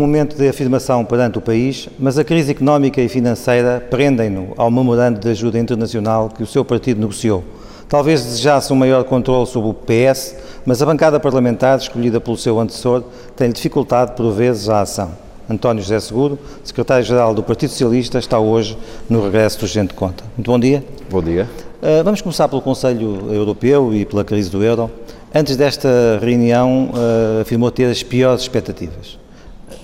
[0.00, 5.20] Momento de afirmação perante o país, mas a crise económica e financeira prendem-no ao memorando
[5.20, 7.44] de ajuda internacional que o seu partido negociou.
[7.86, 12.58] Talvez desejasse um maior controle sobre o PS, mas a bancada parlamentar, escolhida pelo seu
[12.58, 13.04] antecessor,
[13.36, 15.10] tem dificultado por vezes a ação.
[15.50, 20.24] António José Seguro, secretário-geral do Partido Socialista, está hoje no regresso do Gente Conta.
[20.34, 20.82] Muito bom dia.
[21.10, 21.46] Bom dia.
[21.82, 24.90] Uh, vamos começar pelo Conselho Europeu e pela crise do euro.
[25.34, 29.19] Antes desta reunião, uh, afirmou ter as piores expectativas.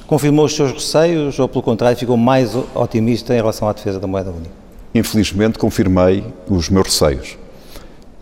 [0.06, 4.06] Confirmou os seus receios ou, pelo contrário, ficou mais otimista em relação à defesa da
[4.06, 4.50] moeda única?
[4.94, 7.36] Infelizmente, confirmei os meus receios.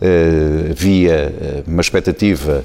[0.01, 2.63] Uh, havia uma expectativa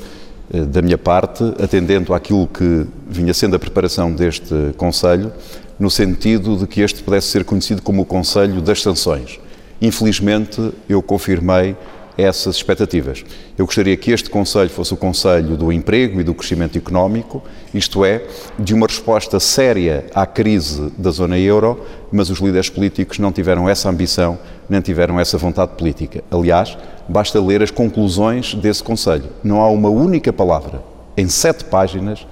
[0.52, 5.30] uh, da minha parte, atendendo àquilo que vinha sendo a preparação deste Conselho,
[5.78, 9.38] no sentido de que este pudesse ser conhecido como o Conselho das Sanções.
[9.82, 11.76] Infelizmente, eu confirmei
[12.20, 13.24] essas expectativas.
[13.56, 18.04] Eu gostaria que este Conselho fosse o Conselho do emprego e do crescimento económico, isto
[18.04, 18.22] é,
[18.58, 21.80] de uma resposta séria à crise da zona euro,
[22.12, 26.22] mas os líderes políticos não tiveram essa ambição, nem tiveram essa vontade política.
[26.30, 26.76] Aliás,
[27.08, 29.30] basta ler as conclusões desse Conselho.
[29.42, 30.82] Não há uma única palavra,
[31.16, 32.26] em sete páginas,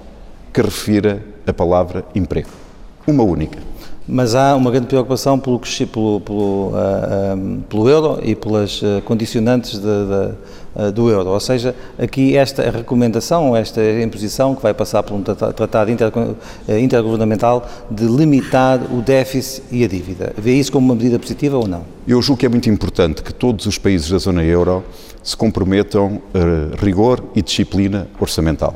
[0.53, 2.49] que refira a palavra emprego.
[3.07, 3.68] Uma única
[4.09, 8.35] mas há uma grande preocupação pelo, pelo, pelo, uh, ah, um, ah, pelo euro e
[8.35, 11.29] pelas uh, condicionantes de, de, do euro.
[11.29, 16.11] Ou seja, aqui esta recomendação, esta imposição que vai passar por um tratado inter,
[16.67, 20.33] intergovernamental de limitar o déficit e a dívida.
[20.37, 21.83] Vê isso como uma medida positiva ou não?
[22.07, 24.83] Eu julgo que é muito importante que todos os países da zona euro
[25.21, 28.75] se comprometam a rigor e disciplina orçamental.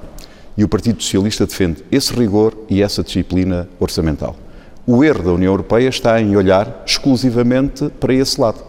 [0.57, 4.35] E o Partido Socialista defende esse rigor e essa disciplina orçamental.
[4.85, 8.59] O erro da União Europeia está em olhar exclusivamente para esse lado.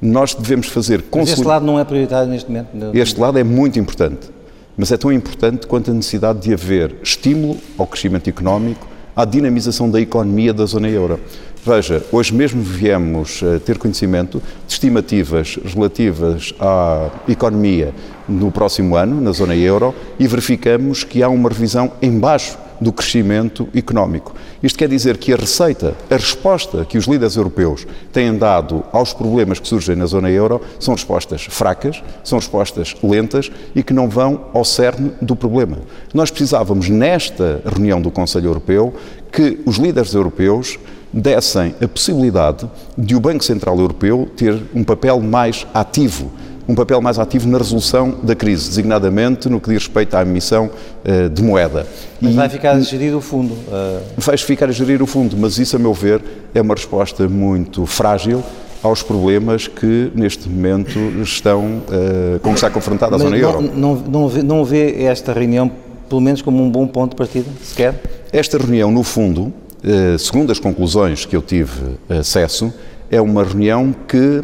[0.00, 1.04] Nós devemos fazer...
[1.12, 2.68] Mas este lado não é prioritário neste momento?
[2.94, 4.30] Este lado é muito importante,
[4.76, 8.86] mas é tão importante quanto a necessidade de haver estímulo ao crescimento económico,
[9.16, 11.18] à dinamização da economia da zona euro.
[11.64, 17.92] Veja, hoje mesmo viemos eh, ter conhecimento de estimativas relativas à economia
[18.28, 22.92] no próximo ano, na zona euro, e verificamos que há uma revisão em baixo do
[22.92, 24.34] crescimento económico.
[24.62, 29.12] Isto quer dizer que a receita, a resposta que os líderes europeus têm dado aos
[29.12, 34.08] problemas que surgem na zona euro são respostas fracas, são respostas lentas e que não
[34.08, 35.78] vão ao cerne do problema.
[36.12, 38.94] Nós precisávamos, nesta reunião do Conselho Europeu,
[39.32, 40.78] que os líderes europeus
[41.12, 46.30] dessem a possibilidade de o Banco Central Europeu ter um papel mais ativo
[46.68, 50.68] um papel mais ativo na resolução da crise, designadamente no que diz respeito à emissão
[51.04, 51.86] uh, de moeda.
[52.20, 53.54] Mas e, vai ficar a gerir o fundo?
[53.54, 54.02] Uh...
[54.16, 56.20] Vai ficar a gerir o fundo, mas isso, a meu ver,
[56.54, 58.42] é uma resposta muito frágil
[58.82, 63.62] aos problemas que neste momento estão, uh, com que está confrontada a zona euro.
[63.62, 65.70] Não, não, vê, não vê esta reunião,
[66.08, 68.00] pelo menos, como um bom ponto de partida, sequer?
[68.32, 69.52] Esta reunião, no fundo,
[69.84, 72.72] uh, segundo as conclusões que eu tive acesso,
[73.08, 74.42] é uma reunião que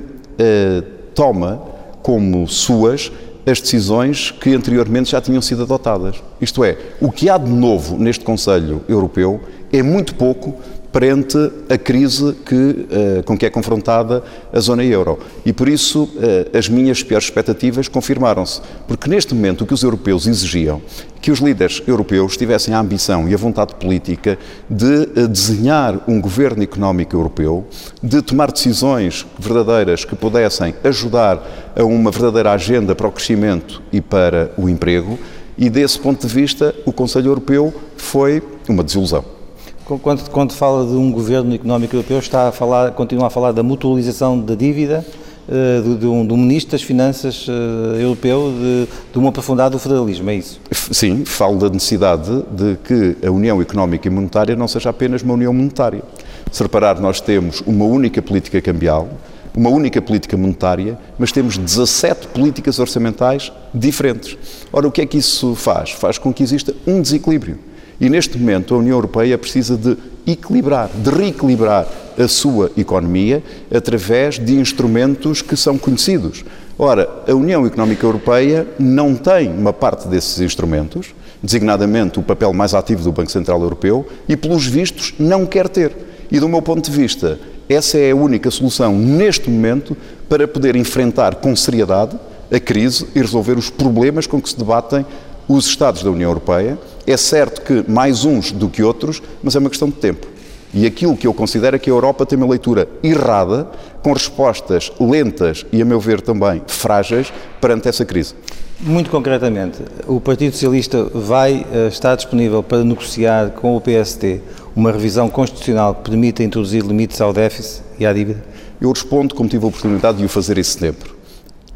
[1.15, 1.72] toma
[2.03, 3.11] como suas
[3.45, 6.23] as decisões que anteriormente já tinham sido adotadas.
[6.41, 9.41] Isto é, o que há de novo neste Conselho Europeu
[9.73, 10.61] é muito pouco
[10.93, 11.39] perante
[11.71, 14.23] a crise que, uh, com que é confrontada
[14.53, 15.19] a zona euro.
[15.45, 18.61] E por isso uh, as minhas piores expectativas confirmaram-se.
[18.87, 20.83] Porque neste momento o que os europeus exigiam
[21.21, 24.39] que os líderes europeus tivessem a ambição e a vontade política
[24.69, 27.65] de uh, desenhar um governo económico europeu,
[28.03, 34.01] de tomar decisões verdadeiras que pudessem ajudar a uma verdadeira agenda para o crescimento e
[34.01, 35.19] para o emprego.
[35.57, 39.42] E desse ponto de vista, o Conselho Europeu foi uma desilusão.
[39.85, 43.63] Quando, quando fala de um governo económico europeu, está a falar, continua a falar da
[43.63, 45.05] mutualização da dívida
[45.49, 50.37] uh, de, de, um, ministro das Finanças uh, europeu de, de um aprofundado federalismo, é
[50.37, 50.61] isso?
[50.71, 55.35] Sim, falo da necessidade de que a União Económica e Monetária não seja apenas uma
[55.35, 56.03] União Monetária.
[56.51, 59.09] Se reparar, nós temos uma única política cambial,
[59.55, 64.39] uma única política monetária, mas temos 17 políticas orçamentais diferentes.
[64.73, 65.91] Ora, o que é que isso faz?
[65.91, 67.72] Faz com que exista um desequilíbrio.
[68.03, 69.97] E neste momento a União Europeia precisa de
[70.27, 71.87] equilibrar, de reequilibrar
[72.19, 73.41] a sua economia
[73.73, 76.45] através de instrumentos que são conhecidos.
[76.77, 82.75] Ora, a União Económica Europeia não tem uma parte desses instrumentos, designadamente o papel mais
[82.75, 85.93] ativo do Banco Central Europeu, e pelos vistos não quer ter.
[86.29, 87.39] E do meu ponto de vista,
[87.69, 89.97] essa é a única solução neste momento
[90.29, 92.19] para poder enfrentar com seriedade
[92.51, 95.07] a crise e resolver os problemas com que se debatem
[95.47, 96.77] os Estados da União Europeia.
[97.13, 100.27] É certo que mais uns do que outros, mas é uma questão de tempo.
[100.73, 103.69] E aquilo que eu considero é que a Europa tem uma leitura errada,
[104.03, 107.31] com respostas lentas e, a meu ver, também frágeis
[107.61, 108.35] perante essa crise.
[108.81, 114.41] Muito concretamente, o Partido Socialista vai uh, estar disponível para negociar com o PST
[114.75, 118.43] uma revisão constitucional que permita introduzir limites ao déficit e à dívida?
[118.81, 121.15] Eu respondo como tive a oportunidade de o fazer em setembro.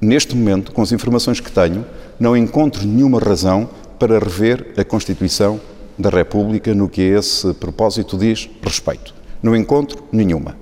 [0.01, 1.85] Neste momento, com as informações que tenho,
[2.19, 3.69] não encontro nenhuma razão
[3.99, 5.61] para rever a Constituição
[5.99, 9.15] da República no que a esse propósito diz respeito.
[9.43, 10.57] Não encontro nenhuma.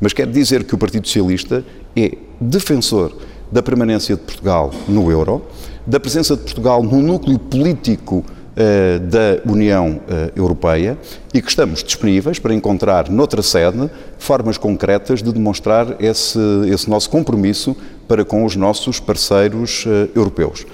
[0.00, 1.64] Mas quero dizer que o Partido Socialista
[1.96, 3.12] é defensor
[3.50, 5.42] da permanência de Portugal no euro,
[5.86, 10.00] da presença de Portugal no núcleo político uh, da União uh,
[10.36, 10.98] Europeia
[11.32, 16.38] e que estamos disponíveis para encontrar noutra sede formas concretas de demonstrar esse,
[16.70, 17.76] esse nosso compromisso
[18.06, 20.66] para com os nossos parceiros uh, europeus.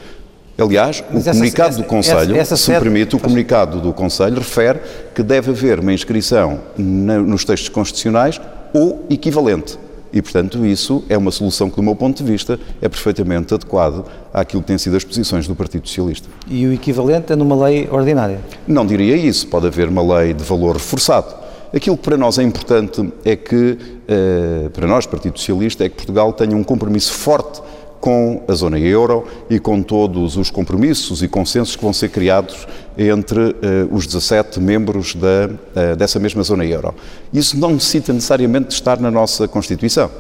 [0.57, 3.93] Aliás, Mas o essa, comunicado essa, do Conselho, essa, se me permite, o comunicado do
[3.93, 4.81] Conselho refere
[5.15, 8.41] que deve haver uma inscrição na, nos textos constitucionais
[8.73, 9.79] ou equivalente.
[10.13, 14.05] E, portanto, isso é uma solução que, do meu ponto de vista, é perfeitamente adequado
[14.33, 16.29] àquilo que têm sido as posições do Partido Socialista.
[16.47, 18.39] E o equivalente é numa lei ordinária?
[18.65, 19.49] Não diria isso.
[19.49, 21.35] Pode haver uma lei de valor reforçado.
[21.75, 25.97] Aquilo que para nós é importante é que, eh, para nós, Partido Socialista, é que
[25.97, 27.61] Portugal tenha um compromisso forte
[28.05, 32.69] com a zona euro e com todos os compromissos e consensos que vão ser criados
[32.99, 33.55] entre uh,
[33.91, 36.95] os 17 membros da, uh, dessa mesma zona euro.
[37.33, 40.11] Isso não necessita necessariamente de estar na nossa Constituição,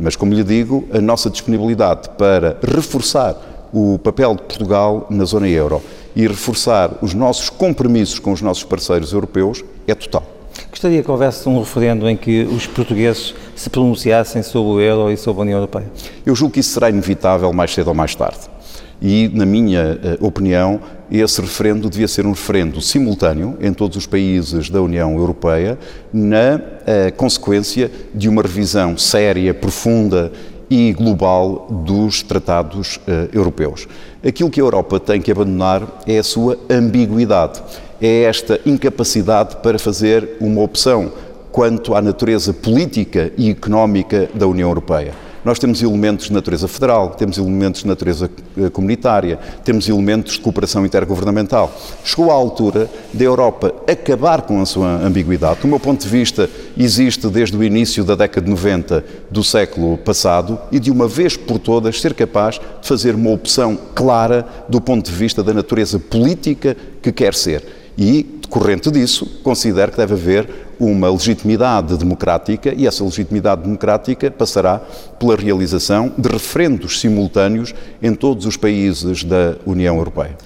[0.00, 3.36] mas, como lhe digo, a nossa disponibilidade para reforçar
[3.74, 5.82] o papel de Portugal na zona euro
[6.16, 10.24] e reforçar os nossos compromissos com os nossos parceiros europeus é total.
[10.70, 15.16] Gostaria que houvesse um referendo em que os portugueses se pronunciassem sobre o euro e
[15.16, 15.90] sobre a União Europeia?
[16.24, 18.52] Eu julgo que isso será inevitável mais cedo ou mais tarde.
[19.00, 20.80] E, na minha uh, opinião,
[21.10, 25.76] esse referendo devia ser um referendo simultâneo em todos os países da União Europeia,
[26.12, 30.30] na uh, consequência de uma revisão séria, profunda
[30.70, 33.88] e global dos tratados uh, europeus.
[34.24, 37.60] Aquilo que a Europa tem que abandonar é a sua ambiguidade
[38.02, 41.12] é esta incapacidade para fazer uma opção
[41.52, 45.12] quanto à natureza política e económica da União Europeia.
[45.44, 50.40] Nós temos elementos de natureza federal, temos elementos de natureza eh, comunitária, temos elementos de
[50.40, 51.72] cooperação intergovernamental.
[52.04, 55.60] Chegou a altura da Europa acabar com a sua ambiguidade.
[55.60, 56.48] Do meu ponto de vista,
[56.78, 61.36] existe desde o início da década de 90 do século passado e de uma vez
[61.36, 65.98] por todas ser capaz de fazer uma opção clara do ponto de vista da natureza
[65.98, 70.48] política que quer ser e, decorrente disso, considero que deve haver
[70.80, 74.80] uma legitimidade democrática e essa legitimidade democrática passará
[75.18, 80.36] pela realização de referendos simultâneos em todos os países da União Europeia.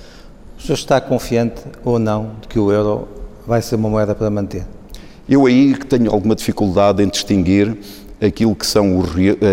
[0.59, 3.09] O senhor está confiante ou não de que o euro
[3.47, 4.67] vai ser uma moeda para manter?
[5.29, 7.77] Eu aí tenho alguma dificuldade em distinguir
[8.21, 9.11] aquilo que são os,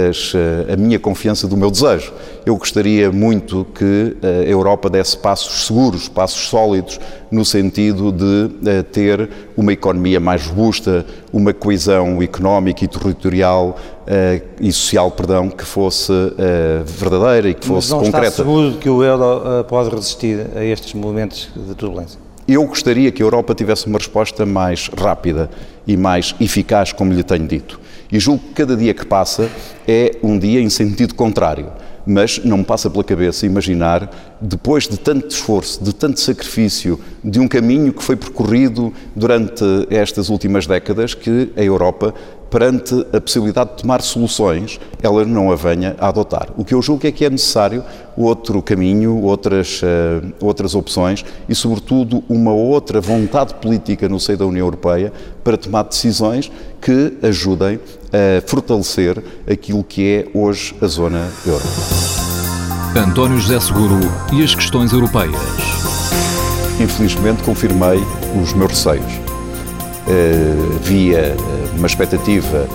[0.09, 0.33] as,
[0.71, 2.13] a minha confiança do meu desejo.
[2.45, 6.99] Eu gostaria muito que a Europa desse passos seguros, passos sólidos,
[7.31, 13.77] no sentido de uh, ter uma economia mais robusta, uma coesão económica e territorial
[14.59, 16.11] e social, perdão, que fosse
[16.85, 18.27] verdadeira e que fosse Mas não concreta.
[18.27, 22.19] Está seguro que o euro pode resistir a estes momentos de turbulência?
[22.45, 25.49] Eu gostaria que a Europa tivesse uma resposta mais rápida
[25.87, 27.79] e mais eficaz, como lhe tenho dito.
[28.13, 29.49] E julgo que cada dia que passa
[29.87, 31.71] é um dia em sentido contrário.
[32.05, 34.07] Mas não me passa pela cabeça imaginar,
[34.39, 40.29] depois de tanto esforço, de tanto sacrifício, de um caminho que foi percorrido durante estas
[40.29, 42.13] últimas décadas, que a Europa
[42.53, 46.49] perante a possibilidade de tomar soluções, ela não a venha a adotar.
[46.55, 47.83] O que eu julgo é que é necessário
[48.15, 54.45] outro caminho, outras, uh, outras opções e, sobretudo, uma outra vontade política no seio da
[54.45, 55.11] União Europeia
[55.43, 57.79] para tomar decisões que ajudem
[58.13, 61.63] a fortalecer aquilo que é hoje a zona euro.
[62.95, 63.99] António José Seguro
[64.31, 65.35] e as questões europeias.
[66.79, 67.99] Infelizmente, confirmei
[68.39, 69.11] os meus receios
[70.07, 71.35] eh, via eh,
[71.75, 72.67] uma expectativa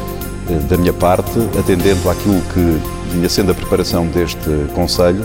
[0.49, 2.81] eh, da minha parte, atendendo àquilo que
[3.13, 5.25] vinha sendo a preparação deste Conselho,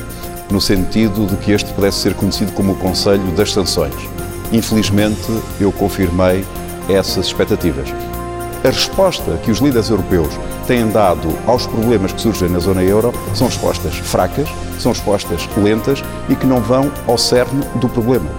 [0.52, 3.96] no sentido de que este pudesse ser conhecido como o Conselho das Sanções.
[4.52, 6.46] Infelizmente, eu confirmei
[6.88, 7.90] essas expectativas.
[8.64, 10.30] A resposta que os líderes europeus
[10.66, 14.48] têm dado aos problemas que surgem na zona euro são respostas fracas,
[14.80, 18.30] são respostas lentas e que não vão ao cerne do problema.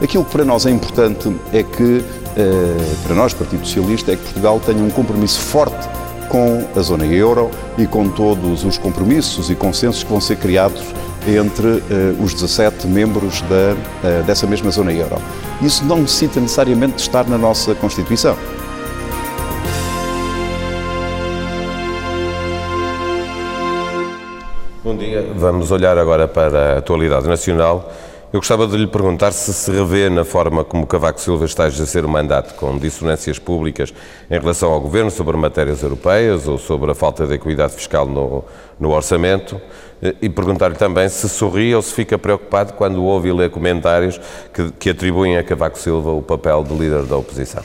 [0.00, 2.04] Aquilo que para nós é importante é que
[2.36, 5.88] eh, para nós, Partido Socialista, é que Portugal tenha um compromisso forte
[6.28, 10.84] com a zona euro e com todos os compromissos e consensos que vão ser criados
[11.26, 11.82] entre uh,
[12.22, 15.16] os 17 membros da, uh, dessa mesma zona euro.
[15.60, 18.36] Isso não necessita necessariamente de estar na nossa Constituição,
[24.88, 25.22] Bom dia.
[25.34, 27.92] Vamos olhar agora para a atualidade nacional.
[28.32, 31.66] Eu gostava de lhe perguntar se se revê na forma como Cavaco Silva está a
[31.66, 33.92] exercer o mandato, com dissonâncias públicas
[34.30, 38.42] em relação ao Governo sobre matérias europeias ou sobre a falta de equidade fiscal no,
[38.80, 39.60] no orçamento,
[40.22, 44.18] e perguntar-lhe também se sorri ou se fica preocupado quando ouve e lê comentários
[44.54, 47.62] que, que atribuem a Cavaco Silva o papel de líder da oposição.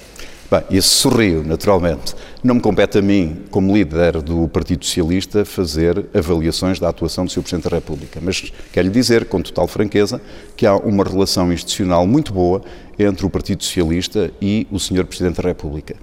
[0.53, 2.13] Bem, isso sorrio, naturalmente.
[2.43, 7.31] Não me compete a mim, como líder do Partido Socialista, fazer avaliações da atuação do
[7.31, 7.41] Sr.
[7.41, 8.19] Presidente da República.
[8.21, 10.21] Mas quero lhe dizer, com total franqueza,
[10.55, 12.61] que há uma relação institucional muito boa
[12.99, 15.05] entre o Partido Socialista e o Sr.
[15.05, 15.95] Presidente da República.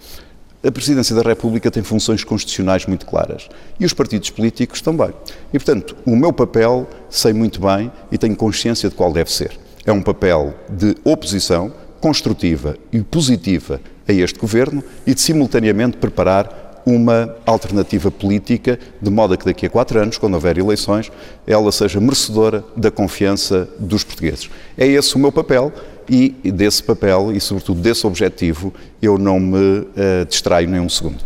[0.64, 5.10] A Presidência da República tem funções constitucionais muito claras e os partidos políticos também.
[5.54, 9.52] E, portanto, o meu papel sei muito bem e tenho consciência de qual deve ser.
[9.86, 13.80] É um papel de oposição construtiva e positiva
[14.10, 19.66] a este governo e de simultaneamente preparar uma alternativa política, de modo a que daqui
[19.66, 21.10] a quatro anos, quando houver eleições,
[21.46, 24.50] ela seja merecedora da confiança dos portugueses.
[24.76, 25.72] É esse o meu papel
[26.08, 31.18] e desse papel e, sobretudo, desse objetivo, eu não me uh, distraio nem um segundo.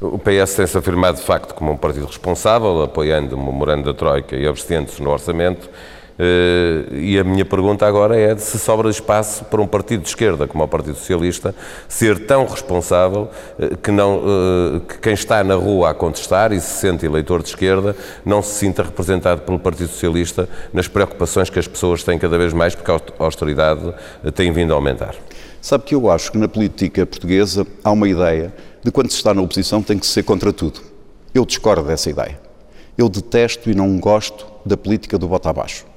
[0.00, 4.34] O PS tem-se afirmado, de facto, como um partido responsável, apoiando o memorando da Troika
[4.34, 5.70] e abstendo-se no orçamento.
[6.24, 10.46] Eh, e a minha pergunta agora é se sobra espaço para um partido de esquerda
[10.46, 11.52] como o Partido Socialista
[11.88, 16.60] ser tão responsável eh, que, não, eh, que quem está na rua a contestar e
[16.60, 21.58] se sente eleitor de esquerda não se sinta representado pelo Partido Socialista nas preocupações que
[21.58, 23.92] as pessoas têm cada vez mais porque a austeridade
[24.32, 25.16] tem vindo a aumentar.
[25.60, 29.34] Sabe que eu acho que na política portuguesa há uma ideia de quando se está
[29.34, 30.80] na oposição tem que ser contra tudo.
[31.34, 32.38] Eu discordo dessa ideia.
[32.96, 35.90] Eu detesto e não gosto da política do bota abaixo.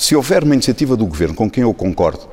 [0.00, 2.26] Se houver uma iniciativa do Governo com quem eu concordo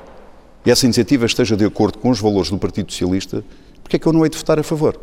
[0.66, 3.44] e essa iniciativa esteja de acordo com os valores do Partido Socialista,
[3.84, 4.98] porque é que eu não hei de votar a favor?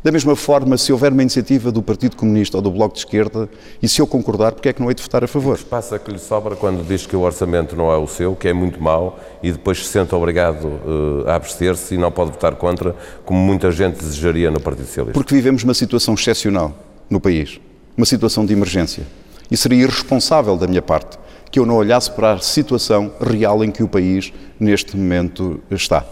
[0.00, 3.50] Da mesma forma, se houver uma iniciativa do Partido Comunista ou do Bloco de Esquerda
[3.82, 5.56] e se eu concordar, porque é que não hei de votar a favor?
[5.56, 8.36] O que passa que lhe sobra quando diz que o orçamento não é o seu,
[8.36, 12.30] que é muito mau e depois se sente obrigado uh, a abster-se e não pode
[12.30, 15.14] votar contra, como muita gente desejaria no Partido Socialista?
[15.14, 16.72] Porque vivemos uma situação excepcional
[17.10, 17.60] no país,
[17.96, 19.04] uma situação de emergência.
[19.50, 21.18] E seria irresponsável da minha parte
[21.50, 26.04] que eu não olhasse para a situação real em que o país neste momento está.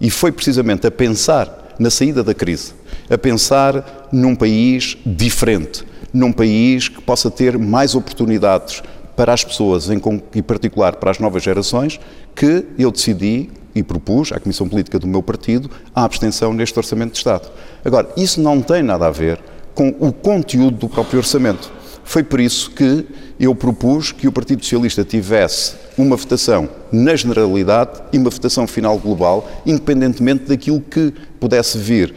[0.00, 2.74] E foi precisamente a pensar na saída da crise,
[3.08, 8.82] a pensar num país diferente, num país que possa ter mais oportunidades
[9.16, 10.00] para as pessoas, em,
[10.34, 12.00] em particular para as novas gerações,
[12.34, 17.12] que eu decidi e propus à Comissão Política do meu partido a abstenção neste Orçamento
[17.12, 17.48] de Estado.
[17.84, 19.38] Agora, isso não tem nada a ver
[19.74, 21.70] com o conteúdo do próprio orçamento.
[22.04, 23.06] Foi por isso que
[23.38, 28.98] eu propus que o Partido Socialista tivesse uma votação na generalidade e uma votação final
[28.98, 32.14] global, independentemente daquilo que pudesse vir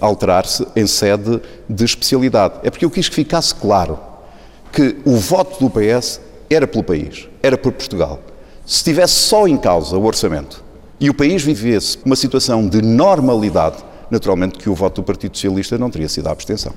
[0.00, 2.54] a alterar-se em sede de especialidade.
[2.62, 3.98] É porque eu quis que ficasse claro
[4.72, 8.20] que o voto do PS era pelo país, era por Portugal.
[8.66, 10.62] Se estivesse só em causa o orçamento
[10.98, 13.76] e o país vivesse uma situação de normalidade,
[14.10, 16.72] naturalmente que o voto do Partido Socialista não teria sido a abstenção.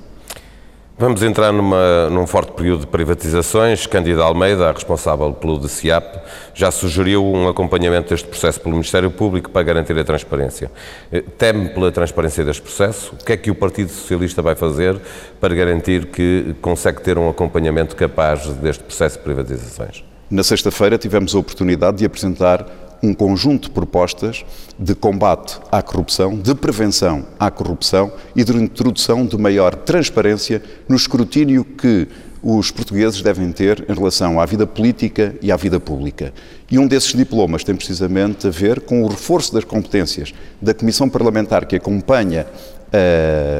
[0.96, 3.84] Vamos entrar numa, num forte período de privatizações.
[3.84, 6.20] Cândida Almeida, a responsável pelo DCIAP,
[6.54, 10.70] já sugeriu um acompanhamento deste processo pelo Ministério Público para garantir a transparência.
[11.10, 13.12] Eh, teme pela transparência deste processo?
[13.20, 14.96] O que é que o Partido Socialista vai fazer
[15.40, 20.04] para garantir que consegue ter um acompanhamento capaz deste processo de privatizações?
[20.30, 22.66] Na sexta-feira tivemos a oportunidade de apresentar
[23.04, 24.44] um conjunto de propostas
[24.78, 30.96] de combate à corrupção, de prevenção à corrupção e de introdução de maior transparência no
[30.96, 32.08] escrutínio que
[32.42, 36.32] os portugueses devem ter em relação à vida política e à vida pública.
[36.70, 41.08] E um desses diplomas tem precisamente a ver com o reforço das competências da Comissão
[41.08, 42.46] Parlamentar que acompanha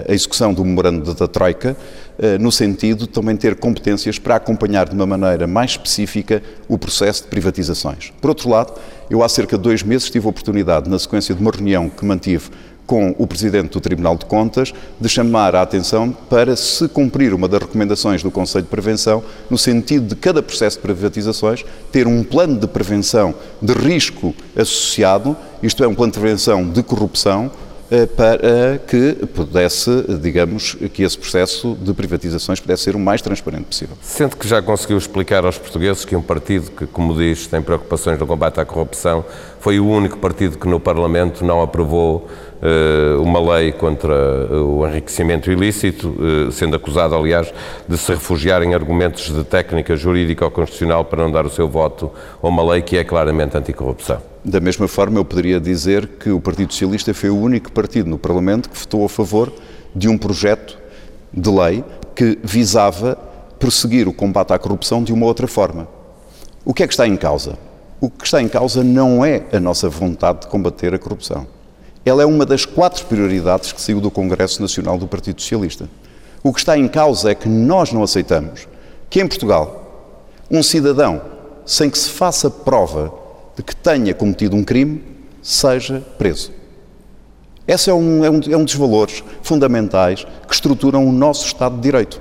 [0.07, 1.77] a execução do memorando da Troika, eh,
[2.40, 7.25] no sentido de também ter competências para acompanhar de uma maneira mais específica o processo
[7.25, 8.12] de privatizações.
[8.21, 8.75] Por outro lado,
[9.11, 12.04] eu há cerca de dois meses tive a oportunidade, na sequência de uma reunião que
[12.04, 12.50] mantive
[12.87, 17.49] com o Presidente do Tribunal de Contas, de chamar a atenção para se cumprir uma
[17.49, 22.23] das recomendações do Conselho de Prevenção, no sentido de cada processo de privatizações ter um
[22.23, 27.74] plano de prevenção de risco associado, isto é, um plano de prevenção de corrupção, eh,
[28.17, 33.97] para que pudesse, digamos, que esse processo de privatizações pudesse ser o mais transparente possível.
[34.03, 38.19] Sente que já conseguiu explicar aos portugueses que um partido que, como diz, tem preocupações
[38.19, 39.25] no combate à corrupção,
[39.64, 42.28] foi o único partido que no Parlamento não aprovou
[42.61, 44.12] uh, uma lei contra
[44.62, 47.50] o enriquecimento ilícito, uh, sendo acusado, aliás,
[47.88, 51.66] de se refugiar em argumentos de técnica jurídica ou constitucional para não dar o seu
[51.66, 54.21] voto a uma lei que é claramente anticorrupção.
[54.44, 58.18] Da mesma forma, eu poderia dizer que o Partido Socialista foi o único partido no
[58.18, 59.50] Parlamento que votou a favor
[59.97, 60.76] de um projeto
[61.33, 61.83] de lei
[62.14, 63.16] que visava
[63.59, 65.88] prosseguir o combate à corrupção de uma outra forma.
[66.66, 67.56] O que é que está em causa?
[68.01, 71.47] O que está em causa não é a nossa vontade de combater a corrupção.
[72.05, 75.89] Ela é uma das quatro prioridades que saiu do Congresso Nacional do Partido Socialista.
[76.43, 78.69] O que está em causa é que nós não aceitamos
[79.09, 79.81] que em Portugal
[80.51, 81.23] um cidadão,
[81.65, 83.13] sem que se faça prova
[83.57, 85.03] de que tenha cometido um crime,
[85.41, 86.53] seja preso.
[87.67, 91.77] Esse é um, é um, é um dos valores fundamentais que estruturam o nosso Estado
[91.77, 92.21] de Direito.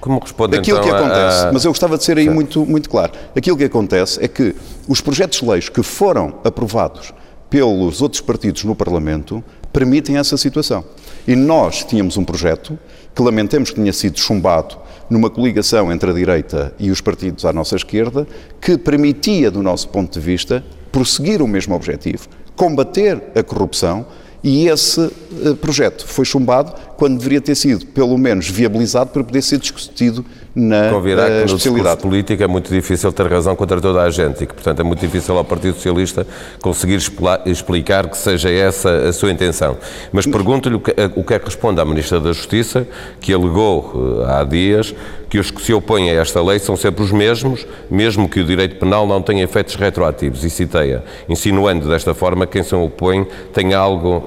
[0.00, 1.52] Como responde Aquilo então que acontece, a...
[1.52, 3.12] mas eu gostava de ser aí muito, muito claro.
[3.36, 4.54] Aquilo que acontece é que
[4.88, 7.12] os projetos de leis que foram aprovados
[7.50, 10.84] pelos outros partidos no Parlamento permitem essa situação.
[11.26, 12.78] E nós tínhamos um projeto
[13.14, 14.76] que lamentemos que tenha sido chumbado
[15.08, 18.26] numa coligação entre a direita e os partidos à nossa esquerda,
[18.60, 24.06] que permitia, do nosso ponto de vista, prosseguir o mesmo objetivo, combater a corrupção
[24.42, 29.42] e esse uh, projeto foi chumbado quando deveria ter sido, pelo menos, viabilizado para poder
[29.42, 32.00] ser discutido na Convirá que uh, especialidade.
[32.00, 35.00] político é muito difícil ter razão contra toda a gente e que, portanto, é muito
[35.00, 36.26] difícil ao Partido Socialista
[36.60, 37.00] conseguir
[37.46, 39.76] explicar que seja essa a sua intenção.
[40.12, 42.86] Mas pergunto-lhe o que, o que é que responde à Ministra da Justiça,
[43.20, 44.94] que alegou eh, há dias
[45.28, 48.44] que os que se opõem a esta lei são sempre os mesmos, mesmo que o
[48.44, 53.24] direito penal não tenha efeitos retroativos, e citeia, insinuando desta forma que quem se opõe
[53.54, 54.24] tem algo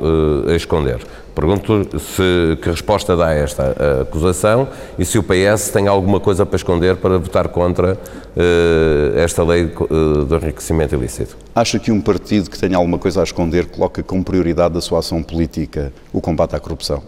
[0.47, 0.99] eh, a esconder.
[1.35, 4.67] Pergunto se que resposta dá a esta eh, acusação
[4.99, 7.97] e se o PS tem alguma coisa para esconder para votar contra
[8.37, 11.35] eh, esta lei eh, do enriquecimento ilícito.
[11.55, 14.99] Acha que um partido que tenha alguma coisa a esconder coloca como prioridade da sua
[14.99, 17.01] ação política o combate à corrupção?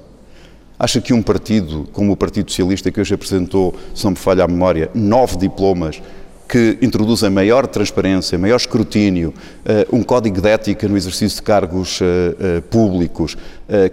[0.77, 4.43] Acha que um partido, como o Partido Socialista, que hoje apresentou, se não me falha
[4.43, 6.01] a memória, nove diplomas
[6.47, 9.33] que introduzem maior transparência, maior escrutínio,
[9.65, 13.37] eh, um código de ética no exercício de cargos eh, eh, públicos,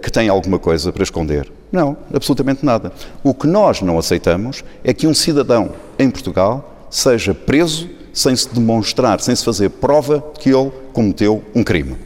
[0.03, 1.51] que tem alguma coisa para esconder?
[1.71, 2.91] Não, absolutamente nada.
[3.23, 8.53] O que nós não aceitamos é que um cidadão em Portugal seja preso sem se
[8.53, 11.97] demonstrar, sem se fazer prova que ele cometeu um crime.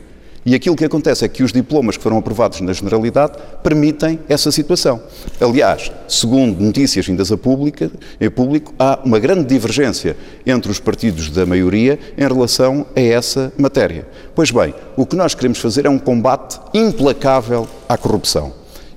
[0.48, 4.50] E aquilo que acontece é que os diplomas que foram aprovados na Generalidade permitem essa
[4.50, 5.02] situação.
[5.42, 11.30] Aliás, segundo notícias vindas a pública, em público, há uma grande divergência entre os partidos
[11.30, 14.08] da maioria em relação a essa matéria.
[14.34, 18.54] Pois bem, o que nós queremos fazer é um combate implacável à corrupção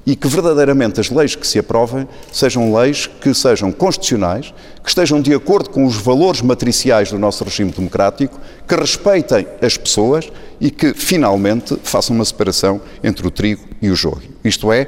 [0.07, 5.21] e que verdadeiramente as leis que se aprovem sejam leis que sejam constitucionais, que estejam
[5.21, 10.31] de acordo com os valores matriciais do nosso regime democrático, que respeitem as pessoas
[10.61, 14.23] e que, finalmente, façam uma separação entre o trigo e o joio.
[14.45, 14.87] Isto é,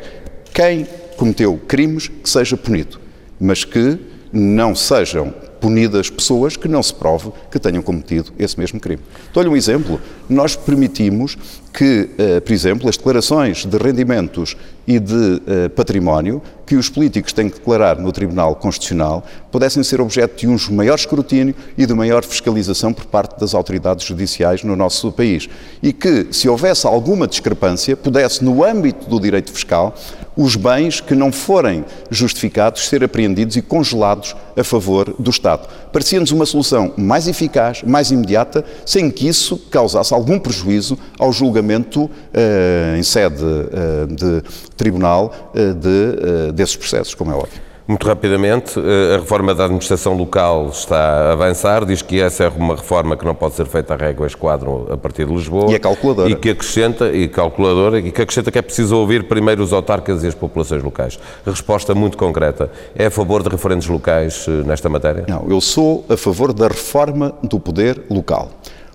[0.52, 3.00] quem cometeu crimes que seja punido,
[3.40, 3.98] mas que
[4.32, 9.00] não sejam punidas pessoas que não se prove que tenham cometido esse mesmo crime.
[9.32, 10.00] Dou-lhe um exemplo.
[10.28, 11.38] Nós permitimos
[11.72, 17.32] que, eh, por exemplo, as declarações de rendimentos e de eh, património que os políticos
[17.32, 21.94] têm que declarar no Tribunal Constitucional pudessem ser objeto de um maior escrutínio e de
[21.94, 25.48] maior fiscalização por parte das autoridades judiciais no nosso país.
[25.82, 29.94] E que, se houvesse alguma discrepância, pudesse, no âmbito do direito fiscal,
[30.36, 35.68] os bens que não forem justificados ser apreendidos e congelados a favor do Estado.
[35.92, 42.10] Parecia-nos uma solução mais eficaz, mais imediata, sem que isso causasse algum prejuízo ao julgamento
[42.32, 44.42] eh, em sede eh, de
[44.76, 47.71] tribunal eh, de, desses processos, como é óbvio.
[47.86, 52.48] Muito rapidamente, eh, a reforma da administração local está a avançar, diz que essa é
[52.48, 55.70] uma reforma que não pode ser feita a régua esquadro a partir de Lisboa.
[55.70, 56.30] E é calculadora.
[56.30, 60.22] E que acrescenta, e calculadora, e que acrescenta que é preciso ouvir primeiro os autarcas
[60.22, 61.18] e as populações locais.
[61.44, 62.70] Resposta muito concreta.
[62.94, 65.24] É a favor de referendos locais eh, nesta matéria?
[65.28, 68.50] Não, eu sou a favor da reforma do poder local.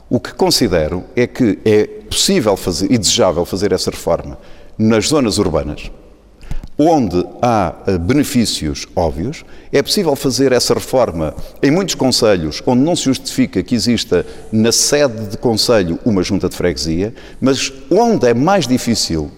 [0.10, 4.38] O que considero é que é possível fazer e desejável fazer essa reforma
[4.78, 5.92] nas zonas urbanas,
[6.78, 9.44] onde há eh, benefícios óbvios.
[9.72, 14.72] É possível fazer essa reforma em muitos conselhos onde não se justifica que exista na
[14.72, 19.32] sede de conselho uma junta de freguesia, mas onde é mais difícil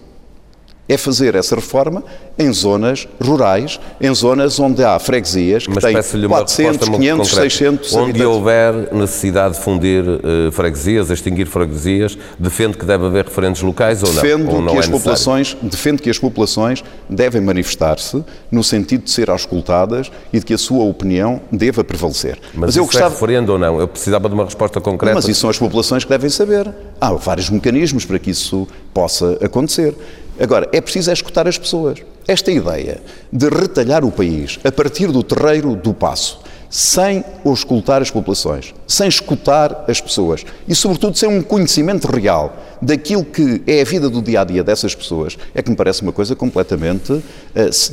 [0.89, 2.03] é fazer essa reforma
[2.37, 6.91] em zonas rurais, em zonas onde há freguesias que Mas têm peço-lhe uma 400, resposta
[6.91, 7.49] muito 500, concreta.
[7.49, 8.35] 600 Onde habitantes.
[8.35, 14.11] houver necessidade de fundir eh, freguesias, extinguir freguesias, defende que deve haver referentes locais ou
[14.11, 14.21] não?
[14.21, 14.99] Defendo ou não que é as necessário?
[14.99, 20.53] populações, defendo que as populações devem manifestar-se no sentido de ser auscultadas e de que
[20.53, 22.39] a sua opinião deva prevalecer.
[22.53, 23.79] Mas, eu isso é referendo ou não?
[23.79, 25.15] Eu precisava de uma resposta concreta.
[25.15, 26.73] Mas isso são as populações que devem saber.
[26.99, 29.93] Há vários mecanismos para que isso possa acontecer.
[30.39, 31.99] Agora, é preciso escutar as pessoas.
[32.27, 38.11] Esta ideia de retalhar o país a partir do terreiro do passo, sem auscultar as
[38.11, 43.83] populações, sem escutar as pessoas e, sobretudo, sem um conhecimento real daquilo que é a
[43.83, 47.23] vida do dia a dia dessas pessoas, é que me parece uma coisa completamente uh,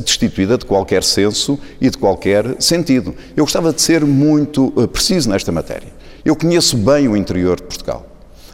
[0.04, 3.14] destituída de qualquer senso e de qualquer sentido.
[3.34, 5.88] Eu gostava de ser muito uh, preciso nesta matéria.
[6.24, 8.06] Eu conheço bem o interior de Portugal.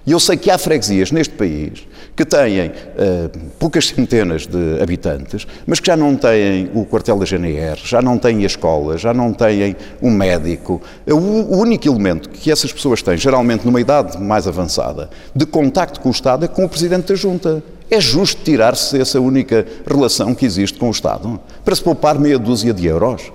[0.07, 5.47] E eu sei que há freguesias neste país que têm uh, poucas centenas de habitantes,
[5.67, 9.15] mas que já não têm o quartel da GNR, já não têm a escola, já
[9.15, 10.81] não têm um médico.
[11.07, 16.01] O, o único elemento que essas pessoas têm, geralmente numa idade mais avançada, de contacto
[16.01, 17.63] com o Estado é com o Presidente da Junta.
[17.91, 22.39] É justo tirar-se essa única relação que existe com o Estado para se poupar meia
[22.39, 23.31] dúzia de euros?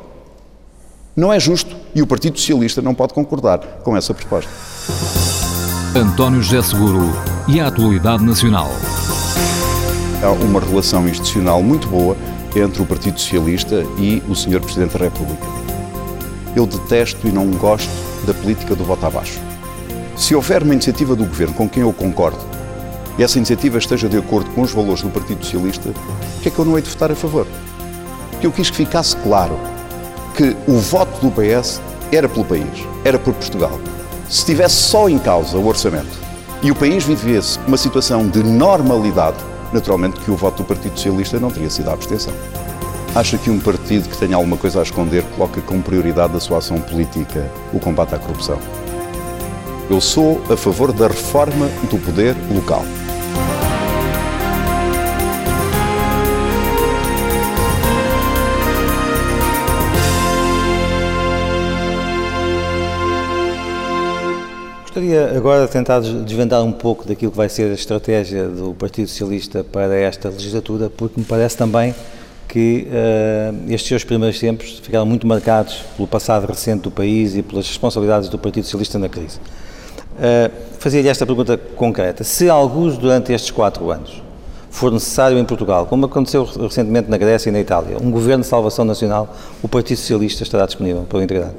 [1.16, 4.52] Não é justo e o Partido Socialista não pode concordar com essa proposta.
[5.96, 8.69] António José Seguro e a atualidade nacional.
[10.21, 12.17] Há uma relação institucional muito boa
[12.55, 14.60] entre o Partido Socialista e o Sr.
[14.60, 15.45] Presidente da República.
[16.55, 17.89] Eu detesto e não gosto
[18.25, 19.39] da política do voto abaixo.
[20.17, 22.39] Se houver uma iniciativa do Governo com quem eu concordo
[23.17, 25.91] e essa iniciativa esteja de acordo com os valores do Partido Socialista,
[26.41, 27.47] que é que eu não hei de votar a favor?
[28.31, 29.57] Porque eu quis que ficasse claro
[30.36, 31.81] que o voto do PS
[32.12, 33.79] era pelo país, era por Portugal
[34.29, 36.27] se estivesse só em causa o orçamento
[36.62, 39.38] e o país vivesse uma situação de normalidade,
[39.72, 42.34] naturalmente que o voto do Partido Socialista não teria sido a abstenção.
[43.13, 46.60] Acha que um partido que tenha alguma coisa a esconder coloca como prioridade da sua
[46.60, 48.60] ação política o combate à corrupção?
[49.89, 52.84] Eu sou a favor da reforma do poder local.
[65.08, 69.63] Gostaria agora tentar desvendar um pouco daquilo que vai ser a estratégia do Partido Socialista
[69.63, 71.96] para esta legislatura, porque me parece também
[72.46, 77.41] que uh, estes seus primeiros tempos ficaram muito marcados pelo passado recente do país e
[77.41, 79.38] pelas responsabilidades do Partido Socialista na crise.
[79.38, 82.26] Uh, Fazia-lhe esta pergunta concreta.
[82.26, 84.22] Se alguns durante estes quatro anos
[84.70, 88.50] for necessário em Portugal, como aconteceu recentemente na Grécia e na Itália, um governo de
[88.50, 91.54] salvação nacional, o Partido Socialista estará disponível para o integrar?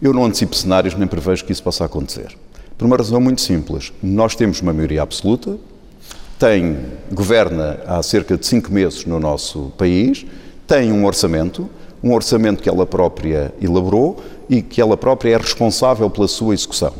[0.00, 2.34] Eu não antecipo cenários nem prevejo que isso possa acontecer.
[2.82, 3.92] Por uma razão muito simples.
[4.02, 5.56] Nós temos uma maioria absoluta,
[6.36, 6.76] tem,
[7.12, 10.26] governa há cerca de cinco meses no nosso país,
[10.66, 11.70] tem um orçamento,
[12.02, 16.92] um orçamento que ela própria elaborou e que ela própria é responsável pela sua execução.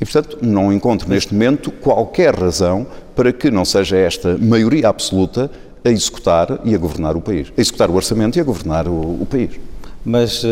[0.00, 5.50] E, portanto, não encontro neste momento qualquer razão para que não seja esta maioria absoluta
[5.84, 7.52] a executar e a governar o país.
[7.54, 9.60] A executar o orçamento e a governar o, o país
[10.04, 10.48] mas uh,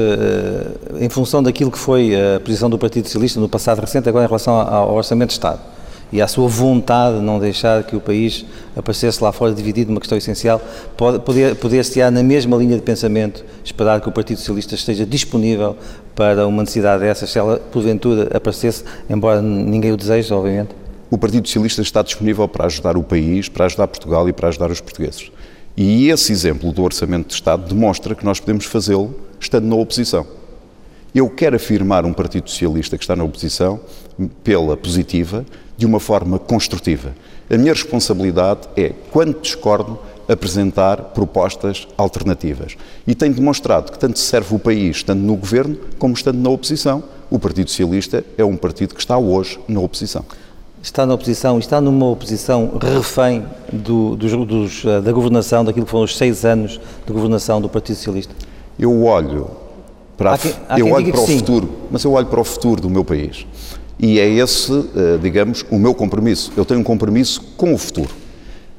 [1.01, 4.29] em função daquilo que foi a posição do Partido Socialista no passado recente, agora em
[4.29, 5.61] relação ao Orçamento de Estado
[6.13, 8.45] e à sua vontade de não deixar que o país
[8.77, 10.61] aparecesse lá fora dividido numa questão essencial,
[11.25, 15.77] poder-se poder na mesma linha de pensamento esperar que o Partido Socialista esteja disponível
[16.15, 20.71] para uma necessidade dessas, se ela porventura aparecesse, embora ninguém o deseje, obviamente?
[21.11, 24.71] O Partido Socialista está disponível para ajudar o país, para ajudar Portugal e para ajudar
[24.71, 25.31] os portugueses.
[25.77, 30.27] E esse exemplo do Orçamento de Estado demonstra que nós podemos fazê-lo estando na oposição.
[31.15, 33.81] Eu quero afirmar um Partido Socialista que está na oposição
[34.45, 35.45] pela positiva,
[35.77, 37.15] de uma forma construtiva.
[37.49, 42.77] A minha responsabilidade é, quando discordo, apresentar propostas alternativas.
[43.07, 47.03] E tenho demonstrado que tanto serve o país estando no governo como estando na oposição.
[47.29, 50.25] O Partido Socialista é um partido que está hoje na oposição
[50.83, 55.85] está na oposição e está numa oposição refém do, dos, dos, eh, da governação, daquilo
[55.85, 58.35] que foram os seis anos de governação do Partido Socialista?
[58.79, 59.51] Eu olho
[60.17, 61.39] para, quem, eu olho para o sim.
[61.39, 63.47] futuro, mas eu olho para o futuro do meu país.
[63.99, 66.51] E é esse, eh, digamos, o meu compromisso.
[66.57, 68.11] Eu tenho um compromisso com o futuro.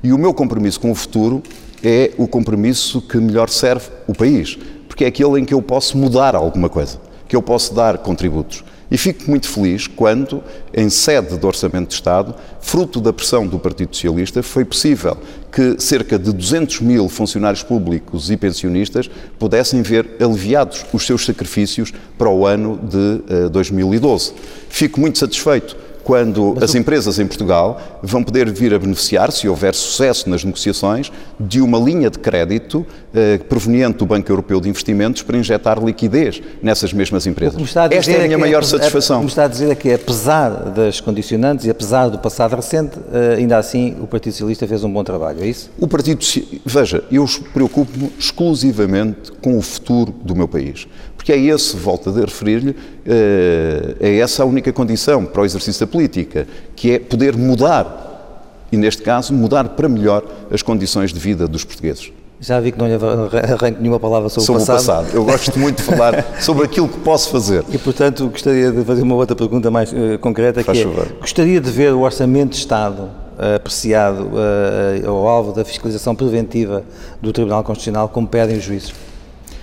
[0.04, 1.44] E o meu compromisso com o futuro
[1.84, 5.96] é o compromisso que melhor serve o país, porque é aquele em que eu posso
[5.98, 8.64] mudar alguma coisa, que eu posso dar contributos.
[8.92, 13.58] E fico muito feliz quando, em sede do Orçamento de Estado, fruto da pressão do
[13.58, 15.18] Partido Socialista, foi possível
[15.50, 21.94] que cerca de 200 mil funcionários públicos e pensionistas pudessem ver aliviados os seus sacrifícios
[22.18, 24.32] para o ano de 2012.
[24.32, 24.34] Eh,
[24.70, 25.78] fico muito satisfeito
[26.12, 30.44] quando Mas as empresas em Portugal vão poder vir a beneficiar, se houver sucesso nas
[30.44, 35.82] negociações, de uma linha de crédito eh, proveniente do Banco Europeu de Investimentos para injetar
[35.82, 37.62] liquidez nessas mesmas empresas.
[37.90, 39.18] Esta é a minha é maior satisfação.
[39.18, 42.58] O que me está a dizer é que, apesar das condicionantes e apesar do passado
[42.58, 45.72] recente, eh, ainda assim o Partido Socialista fez um bom trabalho, é isso?
[45.80, 46.20] O Partido
[46.66, 50.90] Veja, eu preocupo-me exclusivamente com o futuro do meu país.
[51.22, 55.86] Porque é esse, volto a referir-lhe, eh, é essa a única condição para o exercício
[55.86, 61.20] da política, que é poder mudar, e neste caso, mudar para melhor as condições de
[61.20, 62.12] vida dos portugueses.
[62.40, 64.80] Já vi que não lhe arranco nenhuma palavra sobre, sobre o passado.
[64.80, 65.16] Sobre o passado.
[65.16, 67.64] Eu gosto muito de falar sobre aquilo que posso fazer.
[67.72, 71.08] E, portanto, gostaria de fazer uma outra pergunta mais uh, concreta, Faz que é, favor.
[71.20, 73.12] gostaria de ver o Orçamento de Estado
[73.56, 76.84] apreciado uh, ao alvo da fiscalização preventiva
[77.22, 78.92] do Tribunal Constitucional, como pedem os juízes?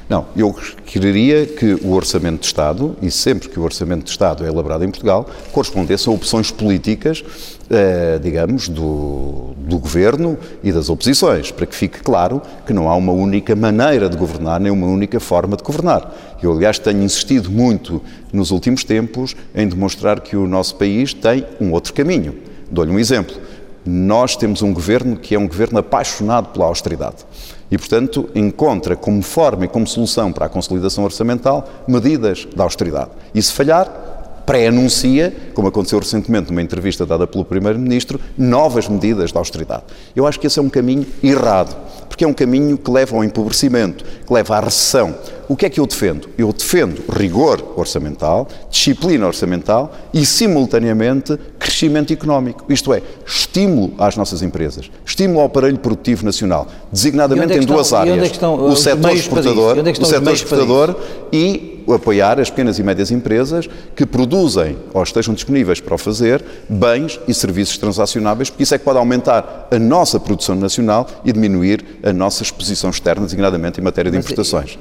[0.08, 4.42] Não, eu quereria que o Orçamento de Estado, e sempre que o Orçamento de Estado
[4.42, 7.22] é elaborado em Portugal, correspondesse a opções políticas,
[7.68, 12.96] eh, digamos, do, do Governo e das oposições, para que fique claro que não há
[12.96, 16.10] uma única maneira de governar, nem uma única forma de governar.
[16.42, 18.00] Eu, aliás, tenho insistido muito
[18.32, 22.34] nos últimos tempos em demonstrar que o nosso país tem um outro caminho.
[22.70, 23.36] Dou-lhe um exemplo.
[23.84, 27.26] Nós temos um governo que é um governo apaixonado pela austeridade
[27.70, 33.10] e, portanto, encontra como forma e como solução para a consolidação orçamental medidas de austeridade.
[33.34, 33.88] E se falhar,
[34.46, 39.82] pré-anuncia, como aconteceu recentemente numa entrevista dada pelo Primeiro-Ministro, novas medidas de austeridade.
[40.16, 41.76] Eu acho que esse é um caminho errado,
[42.08, 45.14] porque é um caminho que leva ao empobrecimento, que leva à recessão.
[45.48, 46.28] O que é que eu defendo?
[46.36, 52.70] Eu defendo rigor orçamental, disciplina orçamental e, simultaneamente, crescimento económico.
[52.70, 57.86] Isto é, estímulo às nossas empresas, estímulo ao aparelho produtivo nacional, designadamente é em duas
[57.86, 58.18] estão, áreas.
[58.18, 60.96] É estão, o setor exportador, é o setor exportador
[61.32, 66.44] e apoiar as pequenas e médias empresas que produzem ou estejam disponíveis para o fazer
[66.68, 71.32] bens e serviços transacionáveis, porque isso é que pode aumentar a nossa produção nacional e
[71.32, 74.78] diminuir a nossa exposição externa, designadamente em matéria de importações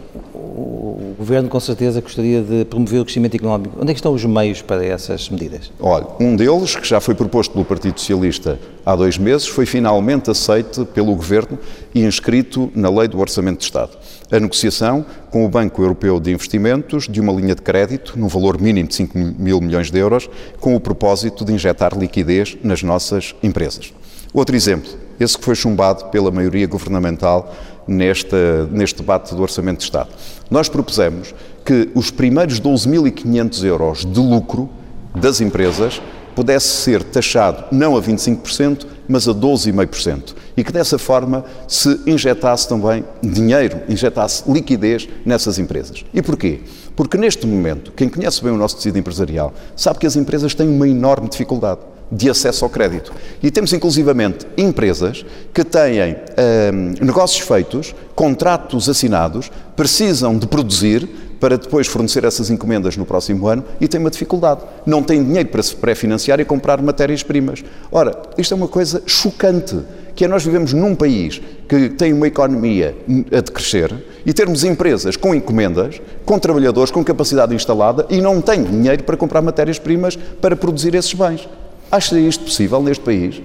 [1.28, 3.76] Governo com certeza gostaria de promover o crescimento económico.
[3.78, 5.70] Onde é que estão os meios para essas medidas?
[5.78, 10.32] Olha, um deles, que já foi proposto pelo Partido Socialista há dois meses, foi finalmente
[10.32, 11.60] aceito pelo Governo
[11.94, 13.92] e inscrito na Lei do Orçamento de Estado.
[14.32, 18.58] A negociação com o Banco Europeu de Investimentos de uma linha de crédito no valor
[18.58, 20.30] mínimo de 5 mil milhões de euros,
[20.62, 23.92] com o propósito de injetar liquidez nas nossas empresas.
[24.34, 27.54] Outro exemplo, esse que foi chumbado pela maioria governamental
[27.88, 28.36] neste,
[28.72, 30.10] neste debate do Orçamento de Estado.
[30.50, 31.34] Nós propusemos
[31.66, 34.70] que os primeiros 12.500 euros de lucro
[35.16, 36.02] das empresas
[36.36, 40.36] pudesse ser taxado não a 25%, mas a 12,5%.
[40.56, 46.06] E que dessa forma se injetasse também dinheiro, injetasse liquidez nessas empresas.
[46.14, 46.62] E porquê?
[46.96, 50.68] Porque neste momento, quem conhece bem o nosso tecido empresarial sabe que as empresas têm
[50.68, 51.80] uma enorme dificuldade
[52.12, 53.14] de acesso ao crédito.
[53.42, 61.08] E temos inclusivamente empresas que têm hum, negócios feitos, contratos assinados, precisam de produzir
[61.40, 64.62] para depois fornecer essas encomendas no próximo ano e têm uma dificuldade.
[64.86, 67.64] Não têm dinheiro para se pré-financiar e comprar matérias-primas.
[67.92, 69.78] Ora, isto é uma coisa chocante,
[70.16, 71.40] que é nós vivemos num país
[71.70, 72.96] que tem uma economia
[73.32, 73.94] a decrescer
[74.26, 79.16] e termos empresas com encomendas, com trabalhadores com capacidade instalada e não têm dinheiro para
[79.16, 81.48] comprar matérias-primas para produzir esses bens.
[81.92, 83.42] Acha isto possível neste país?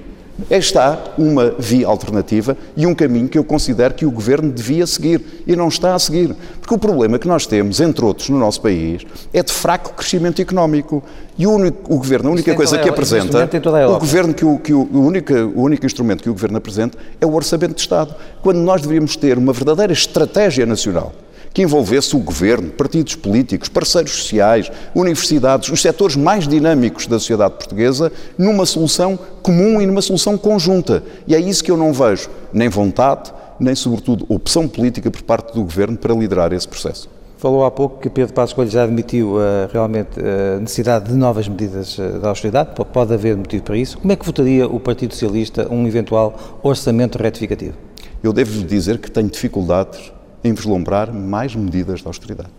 [0.51, 5.43] Está uma via alternativa e um caminho que eu considero que o Governo devia seguir
[5.47, 6.35] e não está a seguir.
[6.59, 9.03] Porque o problema que nós temos, entre outros, no nosso país,
[9.33, 11.03] é de fraco crescimento económico.
[11.39, 13.49] E o, único, o Governo, a única coisa que apresenta,
[13.89, 16.99] o Governo, que o, que o, o, único, o único instrumento que o Governo apresenta
[17.21, 21.13] é o Orçamento de Estado, quando nós deveríamos ter uma verdadeira estratégia nacional
[21.53, 27.55] que envolvesse o governo, partidos políticos, parceiros sociais, universidades, os setores mais dinâmicos da sociedade
[27.55, 31.03] portuguesa, numa solução comum e numa solução conjunta.
[31.27, 35.55] E é isso que eu não vejo, nem vontade, nem, sobretudo, opção política por parte
[35.55, 37.09] do governo para liderar esse processo.
[37.37, 41.15] Falou há pouco que Pedro Passos Coelho já admitiu uh, realmente a uh, necessidade de
[41.15, 43.99] novas medidas uh, de austeridade, pode haver motivo para isso.
[43.99, 47.75] Como é que votaria o Partido Socialista um eventual orçamento retificativo?
[48.23, 50.13] Eu devo dizer que tenho dificuldades
[50.45, 52.51] em vislumbrar mais medidas de austeridade.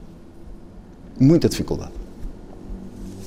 [1.20, 1.92] Muita dificuldade.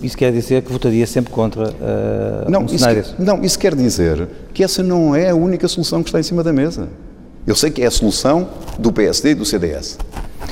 [0.03, 3.75] Isso quer dizer que votaria sempre contra uh, não, um isso que, não, isso quer
[3.75, 6.89] dizer que essa não é a única solução que está em cima da mesa.
[7.47, 9.99] Eu sei que é a solução do PSD e do CDS.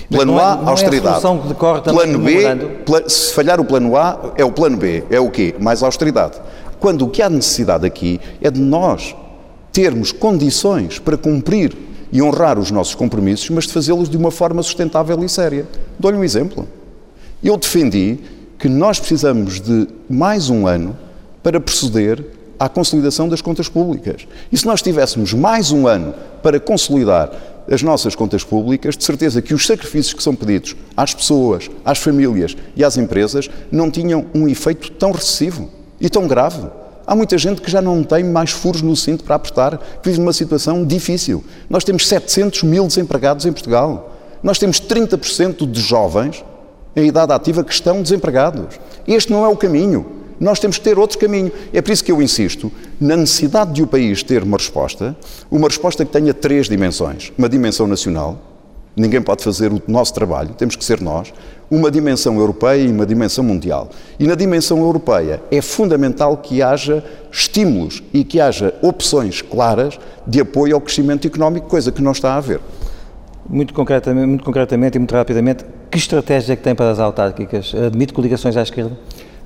[0.08, 1.18] Plano A, é, austeridade.
[1.26, 5.04] É plano B, pla, se falhar o plano A, é o plano B.
[5.10, 5.54] É o quê?
[5.58, 6.40] Mais austeridade.
[6.78, 9.14] Quando o que há necessidade aqui é de nós
[9.72, 11.76] termos condições para cumprir
[12.14, 15.66] e honrar os nossos compromissos, mas de fazê-los de uma forma sustentável e séria.
[15.98, 16.66] Dou-lhe um exemplo.
[17.42, 18.20] Eu defendi
[18.56, 20.96] que nós precisamos de mais um ano
[21.42, 22.24] para proceder
[22.56, 24.28] à consolidação das contas públicas.
[24.52, 27.32] E se nós tivéssemos mais um ano para consolidar
[27.68, 31.98] as nossas contas públicas, de certeza que os sacrifícios que são pedidos às pessoas, às
[31.98, 35.68] famílias e às empresas não tinham um efeito tão recessivo
[36.00, 36.68] e tão grave.
[37.06, 40.20] Há muita gente que já não tem mais furos no cinto para apertar, que vive
[40.20, 41.44] numa situação difícil.
[41.68, 44.12] Nós temos 700 mil desempregados em Portugal.
[44.42, 46.44] Nós temos 30% de jovens
[46.96, 48.78] em idade ativa que estão desempregados.
[49.06, 50.06] Este não é o caminho.
[50.40, 51.52] Nós temos que ter outro caminho.
[51.72, 55.16] É por isso que eu insisto na necessidade de o país ter uma resposta,
[55.50, 58.38] uma resposta que tenha três dimensões: uma dimensão nacional,
[58.96, 61.32] ninguém pode fazer o nosso trabalho, temos que ser nós,
[61.70, 63.88] uma dimensão europeia e uma dimensão mundial.
[64.18, 70.40] E na dimensão europeia é fundamental que haja estímulos e que haja opções claras de
[70.40, 72.60] apoio ao crescimento económico, coisa que não está a haver.
[73.48, 77.74] Muito concretamente, muito concretamente e muito rapidamente, que estratégia é que tem para as autárquicas?
[77.74, 78.98] Admite coligações à esquerda?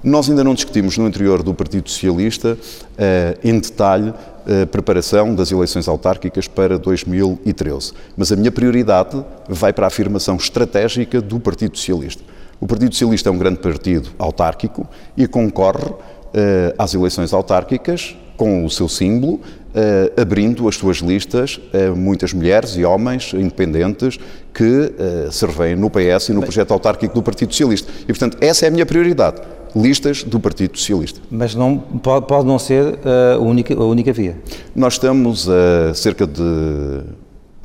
[0.02, 2.56] Nós ainda não discutimos no interior do Partido Socialista,
[2.96, 4.14] eh, em detalhe,
[4.48, 7.92] a preparação das eleições autárquicas para 2013.
[8.16, 12.22] Mas a minha prioridade vai para a afirmação estratégica do Partido Socialista.
[12.60, 15.92] O Partido Socialista é um grande partido autárquico e concorre
[16.34, 19.40] eh, às eleições autárquicas com o seu símbolo,
[19.74, 24.18] eh, abrindo as suas listas a muitas mulheres e homens independentes
[24.54, 24.92] que
[25.30, 27.92] se revêem no PS e no projeto autárquico do Partido Socialista.
[28.02, 29.40] E, portanto, essa é a minha prioridade
[29.74, 31.20] listas do Partido Socialista.
[31.30, 34.36] Mas não, pode, pode não ser uh, a única, a única via?
[34.74, 37.02] Nós estamos a cerca de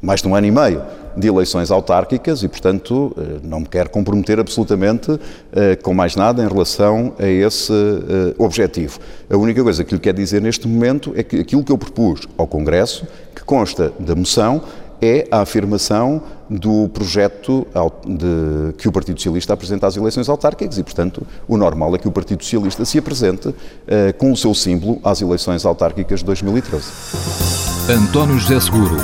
[0.02, 0.82] mais de um ano e meio
[1.16, 5.18] de eleições autárquicas e, portanto, eh, não me quero comprometer absolutamente
[5.54, 7.72] eh, com mais nada em relação a esse
[8.38, 9.00] objetivo.
[9.30, 12.28] A única coisa que lhe quero dizer neste momento é que aquilo que eu propus
[12.36, 14.62] ao Congresso, que consta da moção,
[15.04, 17.68] é a afirmação do projeto
[18.06, 22.08] de, que o Partido Socialista apresenta às eleições autárquicas e, portanto, o normal é que
[22.08, 23.56] o Partido Socialista se apresente uh,
[24.18, 26.86] com o seu símbolo às eleições autárquicas de 2013.
[27.90, 28.96] António José Seguro,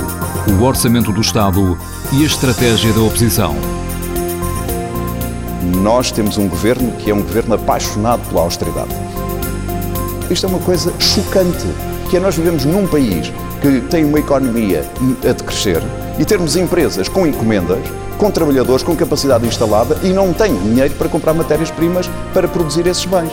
[0.58, 1.76] o Orçamento do Estado
[2.14, 3.54] e a estratégia da oposição.
[5.82, 8.94] Nós temos um governo que é um governo apaixonado pela austeridade.
[10.30, 11.66] Isto é uma coisa chocante,
[12.08, 14.84] que é nós vivemos num país que tem uma economia
[15.22, 15.82] a decrescer
[16.18, 17.78] e termos empresas com encomendas,
[18.18, 23.04] com trabalhadores com capacidade instalada e não têm dinheiro para comprar matérias-primas para produzir esses
[23.04, 23.30] bens.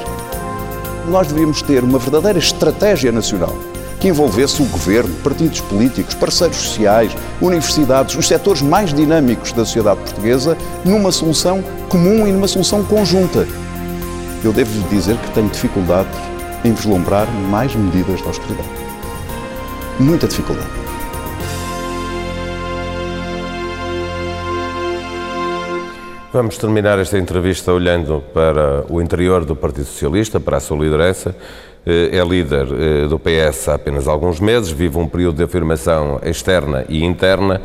[1.08, 3.56] Nós devíamos ter uma verdadeira estratégia nacional
[4.00, 7.12] que envolvesse o governo, partidos políticos, parceiros sociais,
[7.42, 13.48] universidades, os setores mais dinâmicos da sociedade portuguesa, numa solução comum e numa solução conjunta.
[14.44, 16.16] Eu devo lhe dizer que tenho dificuldades
[16.64, 18.87] em vislumbrar mais medidas de austeridade
[20.00, 20.68] muita dificuldade.
[26.32, 31.36] Vamos terminar esta entrevista olhando para o interior do Partido Socialista, para a sua liderança.
[31.86, 36.20] Eh, é líder eh, do PS há apenas alguns meses, vive um período de afirmação
[36.22, 37.62] externa e interna.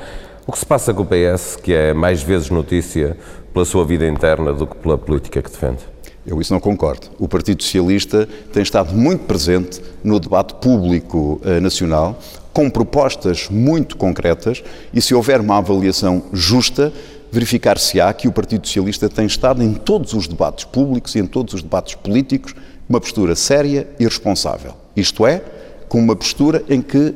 [0.47, 3.17] O que se passa com o PS, que é mais vezes notícia
[3.53, 5.92] pela sua vida interna do que pela política que defende?
[6.27, 7.09] Eu isso não concordo.
[7.19, 12.19] O Partido Socialista tem estado muito presente no debate público uh, nacional,
[12.53, 16.93] com propostas muito concretas, e se houver uma avaliação justa,
[17.31, 21.55] verificar-se-á que o Partido Socialista tem estado em todos os debates públicos e em todos
[21.55, 22.55] os debates políticos
[22.89, 24.75] uma postura séria e responsável.
[24.95, 25.43] Isto é,
[25.89, 27.15] com uma postura em que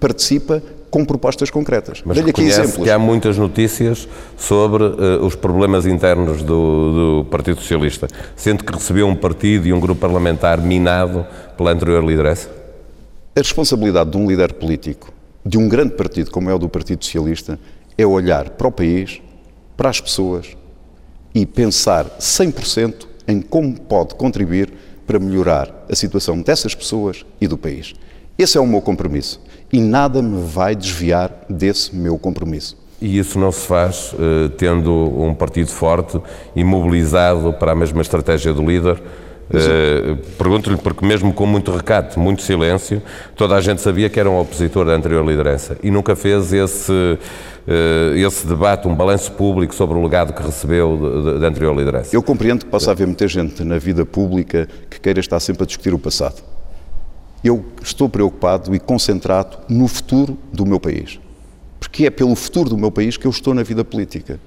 [0.00, 2.02] participa com propostas concretas.
[2.04, 2.84] Mas aqui exemplos.
[2.84, 8.70] que há muitas notícias sobre uh, os problemas internos do, do, Partido Socialista, sendo que
[8.74, 11.26] recebeu um partido e um grupo parlamentar minado
[11.56, 12.50] pela anterior liderança?
[13.34, 15.10] A responsabilidade de um líder político,
[15.46, 17.58] de um grande partido como é o do Partido Socialista,
[17.96, 19.22] é olhar para o país,
[19.74, 20.54] para as pessoas
[21.34, 24.70] e pensar 100% em como pode contribuir
[25.06, 27.94] para melhorar a situação dessas pessoas e do país.
[28.38, 29.40] Esse é o meu compromisso
[29.72, 32.76] e nada me vai desviar desse meu compromisso.
[33.00, 36.20] E isso não se faz uh, tendo um partido forte
[36.54, 39.02] e mobilizado para a mesma estratégia do líder?
[39.50, 43.02] Uh, Pergunto-lhe, porque mesmo com muito recato, muito silêncio,
[43.34, 46.92] toda a gente sabia que era um opositor da anterior liderança e nunca fez esse,
[46.92, 52.14] uh, esse debate, um balanço público sobre o legado que recebeu da anterior liderança.
[52.14, 55.66] Eu compreendo que possa haver muita gente na vida pública que queira estar sempre a
[55.66, 56.51] discutir o passado
[57.42, 61.18] eu estou preocupado e concentrado no futuro do meu país.
[61.78, 64.40] Porque é pelo futuro do meu país que eu estou na vida política.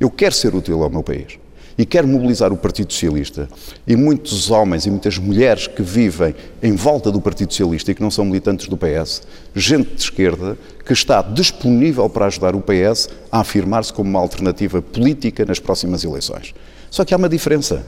[0.00, 1.38] Eu quero ser útil ao meu país.
[1.76, 3.48] E quero mobilizar o Partido Socialista
[3.86, 8.02] e muitos homens e muitas mulheres que vivem em volta do Partido Socialista e que
[8.02, 9.22] não são militantes do PS,
[9.54, 14.82] gente de esquerda que está disponível para ajudar o PS a afirmar-se como uma alternativa
[14.82, 16.52] política nas próximas eleições.
[16.90, 17.86] Só que há uma diferença.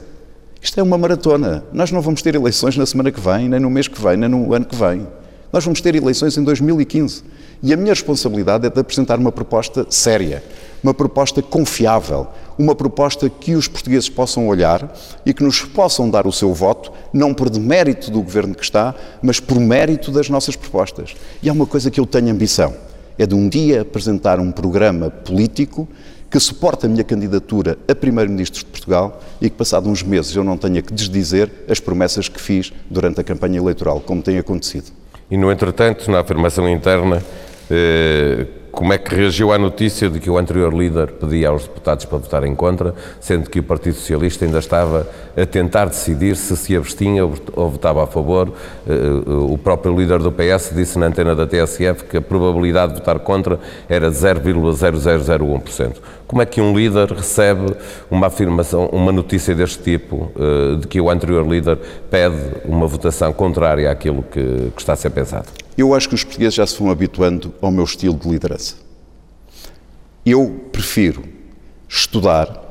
[0.61, 1.63] Isto é uma maratona.
[1.73, 4.29] Nós não vamos ter eleições na semana que vem, nem no mês que vem, nem
[4.29, 5.07] no ano que vem.
[5.51, 7.23] Nós vamos ter eleições em 2015.
[7.63, 10.43] E a minha responsabilidade é de apresentar uma proposta séria,
[10.83, 12.27] uma proposta confiável,
[12.59, 14.95] uma proposta que os portugueses possam olhar
[15.25, 18.93] e que nos possam dar o seu voto, não por demérito do governo que está,
[19.21, 21.15] mas por mérito das nossas propostas.
[21.41, 22.75] E há uma coisa que eu tenho ambição:
[23.17, 25.87] é de um dia apresentar um programa político
[26.31, 30.45] que suporta a minha candidatura a Primeiro-Ministro de Portugal e que, passado uns meses, eu
[30.45, 34.91] não tenha que desdizer as promessas que fiz durante a campanha eleitoral, como tem acontecido.
[35.29, 37.21] E, no entretanto, na afirmação interna,
[37.69, 42.05] eh, como é que reagiu à notícia de que o anterior líder pedia aos deputados
[42.05, 46.75] para votarem contra, sendo que o Partido Socialista ainda estava a tentar decidir se se
[46.75, 48.51] abstinha ou votava a favor.
[49.49, 53.19] O próprio líder do PS disse na antena da TSF que a probabilidade de votar
[53.19, 53.59] contra
[53.89, 55.97] era 0,0001%.
[56.25, 57.75] Como é que um líder recebe
[58.09, 60.31] uma afirmação, uma notícia deste tipo,
[60.79, 61.77] de que o anterior líder
[62.09, 65.47] pede uma votação contrária àquilo que, que está a ser pensado?
[65.77, 68.75] Eu acho que os portugueses já se vão habituando ao meu estilo de liderança.
[70.25, 71.23] Eu prefiro
[71.87, 72.61] estudar,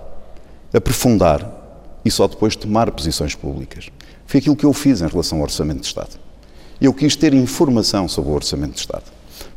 [0.72, 1.60] aprofundar
[2.04, 3.88] e só depois tomar posições públicas.
[4.26, 6.18] Foi aquilo que eu fiz em relação ao Orçamento de Estado.
[6.80, 9.04] Eu quis ter informação sobre o Orçamento de Estado.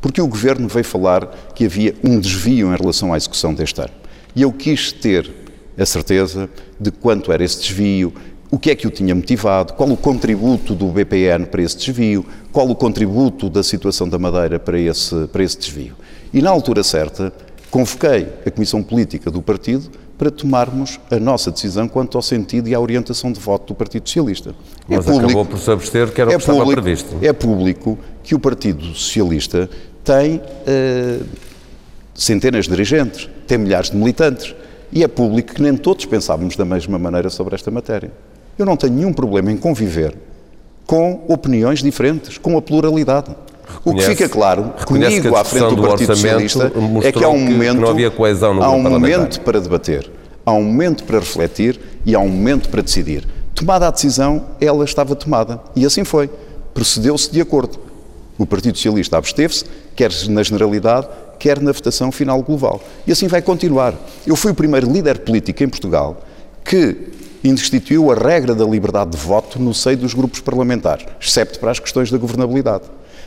[0.01, 3.93] Porque o Governo veio falar que havia um desvio em relação à execução deste ano.
[4.35, 5.31] E eu quis ter
[5.77, 8.13] a certeza de quanto era esse desvio,
[8.53, 12.23] o que é que o tinha motivado, qual o contributo do BPN para esse desvio,
[12.51, 15.95] qual o contributo da situação da Madeira para esse, para esse desvio.
[16.31, 17.33] E na altura certa,
[17.71, 19.89] convoquei a Comissão Política do Partido
[20.19, 24.07] para tomarmos a nossa decisão quanto ao sentido e à orientação de voto do Partido
[24.07, 24.53] Socialista.
[24.87, 27.17] Mas é público, acabou por se abster, que era o é que estava público, previsto.
[27.23, 29.67] É público que o Partido Socialista
[30.03, 31.25] tem uh,
[32.13, 34.53] centenas de dirigentes, tem milhares de militantes,
[34.91, 38.11] e é público que nem todos pensávamos da mesma maneira sobre esta matéria.
[38.57, 40.15] Eu não tenho nenhum problema em conviver
[40.85, 43.35] com opiniões diferentes, com a pluralidade.
[43.83, 46.71] O que fica claro, comigo à frente do, do Partido Socialista,
[47.03, 50.09] é que há um momento, não havia coesão no há um momento para debater,
[50.45, 53.25] há um momento para refletir e há um momento para decidir.
[53.55, 55.61] Tomada a decisão, ela estava tomada.
[55.75, 56.29] E assim foi.
[56.73, 57.79] Procedeu-se de acordo.
[58.37, 59.63] O Partido Socialista absteve-se,
[59.95, 61.07] quer na generalidade,
[61.39, 62.81] quer na votação final global.
[63.05, 63.93] E assim vai continuar.
[64.25, 66.23] Eu fui o primeiro líder político em Portugal
[66.65, 66.97] que
[67.43, 71.79] instituiu a regra da liberdade de voto no seio dos grupos parlamentares, excepto para as
[71.79, 72.85] questões da governabilidade.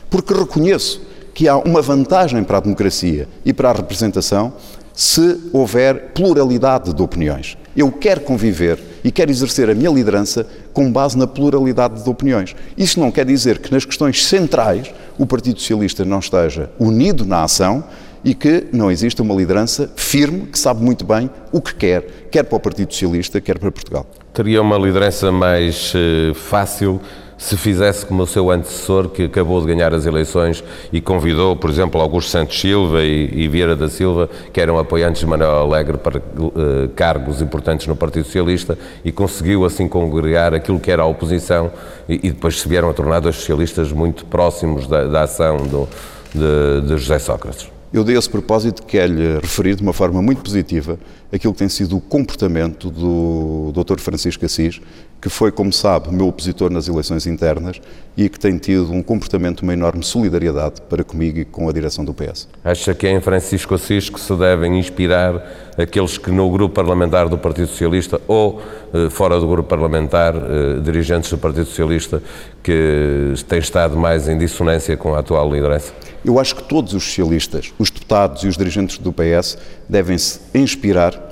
[0.09, 1.01] Porque reconheço
[1.33, 4.53] que há uma vantagem para a democracia e para a representação
[4.93, 7.55] se houver pluralidade de opiniões.
[7.75, 12.55] Eu quero conviver e quero exercer a minha liderança com base na pluralidade de opiniões.
[12.75, 17.43] Isso não quer dizer que nas questões centrais o Partido Socialista não esteja unido na
[17.43, 17.83] ação
[18.23, 22.43] e que não exista uma liderança firme que sabe muito bem o que quer, quer
[22.43, 24.05] para o Partido Socialista, quer para Portugal.
[24.33, 27.01] Teria uma liderança mais uh, fácil
[27.37, 31.69] se fizesse como o seu antecessor, que acabou de ganhar as eleições e convidou, por
[31.69, 35.97] exemplo, Augusto Santos Silva e, e Vieira da Silva, que eram apoiantes de Manuel Alegre
[35.97, 41.05] para uh, cargos importantes no Partido Socialista e conseguiu assim congregar aquilo que era a
[41.05, 41.71] oposição
[42.09, 45.87] e, e depois se vieram a tornar dois socialistas muito próximos da, da ação do,
[46.33, 47.76] de, de José Sócrates.
[47.93, 50.99] Eu dei esse propósito que é lhe referir de uma forma muito positiva
[51.31, 53.99] aquilo que tem sido o comportamento do Dr.
[53.99, 54.79] Francisco Assis,
[55.19, 57.81] que foi, como sabe, meu opositor nas eleições internas
[58.15, 62.05] e que tem tido um comportamento uma enorme solidariedade para comigo e com a direção
[62.05, 62.47] do PS.
[62.63, 67.29] Acha que é em Francisco Assis que se devem inspirar aqueles que no grupo parlamentar
[67.29, 68.61] do Partido Socialista ou
[68.93, 72.21] eh, fora do grupo parlamentar, eh, dirigentes do Partido Socialista,
[72.63, 75.93] que têm estado mais em dissonância com a atual liderança?
[76.23, 79.57] Eu acho que todos os socialistas, os deputados e os dirigentes do PS
[79.87, 81.26] devem se inspirar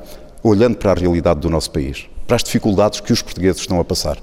[0.47, 3.83] olhando para a realidade do nosso país, para as dificuldades que os portugueses estão a
[3.83, 4.17] passar.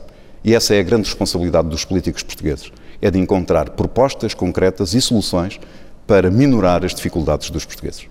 [0.44, 2.70] E essa é a grande responsabilidade dos políticos portugueses,
[3.00, 5.58] é de encontrar propostas concretas e soluções
[6.06, 8.06] para minorar as dificuldades dos portugueses.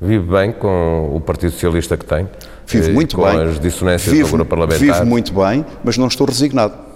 [0.00, 2.28] Vive bem com o Partido Socialista que tem?
[2.64, 3.34] Vive muito com bem.
[3.34, 4.78] Com as dissonâncias do grupo parlamentar?
[4.78, 6.87] Vive muito bem, mas não estou resignado.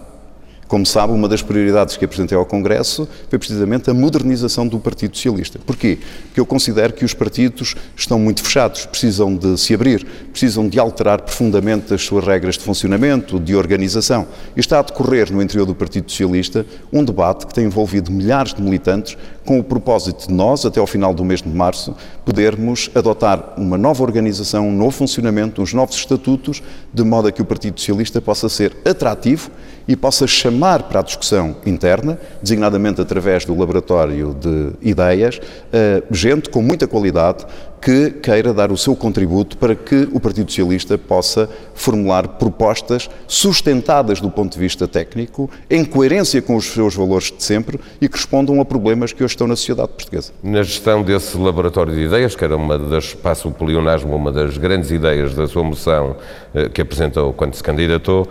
[0.73, 5.15] Como sabe, uma das prioridades que apresentei ao Congresso foi precisamente a modernização do Partido
[5.15, 5.59] Socialista.
[5.67, 5.99] Porquê?
[6.29, 10.81] Porque eu considero que os partidos estão muito fechados, precisam de se abrir, precisam de
[10.81, 14.27] alterar profundamente as suas regras de funcionamento, de organização.
[14.57, 18.55] E está a decorrer no interior do Partido Socialista um debate que tem envolvido milhares
[18.55, 21.95] de militantes com o propósito de nós, até ao final do mês de março,
[22.25, 26.63] podermos adotar uma nova organização, um novo funcionamento, uns novos estatutos,
[26.95, 29.51] de modo a que o Partido Socialista possa ser atrativo
[29.87, 35.41] e possa chamar para a discussão interna, designadamente através do laboratório de ideias,
[35.73, 37.45] eh, gente com muita qualidade
[37.83, 44.21] que queira dar o seu contributo para que o Partido Socialista possa formular propostas sustentadas
[44.21, 48.17] do ponto de vista técnico, em coerência com os seus valores de sempre e que
[48.17, 50.33] respondam a problemas que hoje estão na sociedade portuguesa.
[50.45, 54.57] Na gestão desse laboratório de ideias, que era uma das, passo o polionasmo, uma das
[54.57, 56.15] grandes ideias da sua moção
[56.55, 58.29] eh, que apresentou quando se candidatou,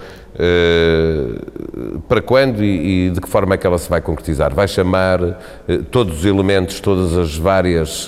[2.08, 4.54] para quando e, de que forma é que ela se vai concretizar?
[4.54, 5.22] Vai chamar
[5.68, 8.08] eh, todos os elementos, todas as várias,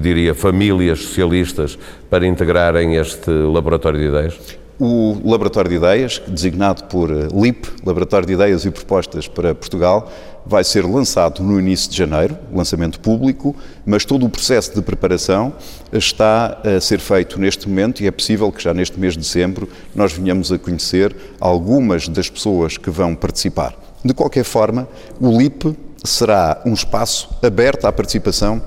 [0.00, 4.58] diria, famílias socialistas para integrarem este laboratório de ideias?
[4.80, 10.08] O Laboratório de Ideias, designado por eh, LIP, Laboratório de Ideias e Propostas para Portugal,
[10.46, 15.52] vai ser lançado no início de janeiro, lançamento público, mas todo o processo de preparação
[15.92, 19.68] está a ser feito neste momento e é possível que já neste mês de dezembro
[19.96, 23.74] nós venhamos a conhecer algumas das pessoas que vão participar.
[24.04, 24.88] De qualquer forma,
[25.20, 28.62] o LIP será um espaço aberto à participação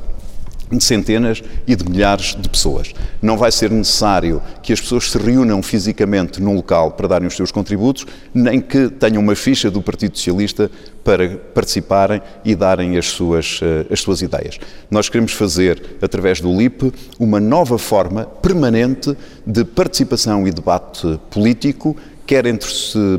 [0.71, 2.93] de centenas e de milhares de pessoas.
[3.21, 7.35] Não vai ser necessário que as pessoas se reúnam fisicamente num local para darem os
[7.35, 10.69] seus contributos, nem que tenham uma ficha do Partido Socialista
[11.03, 14.59] para participarem e darem as suas, eh, as suas ideias.
[14.89, 19.15] Nós queremos fazer, através do LIP, uma nova forma permanente
[19.45, 21.95] de participação e debate político
[22.31, 22.69] quer entre